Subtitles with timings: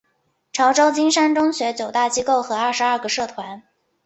[0.51, 3.61] 潮州金山中学九大机构和二十二个社团。